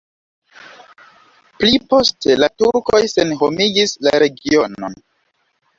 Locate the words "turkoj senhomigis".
2.63-3.97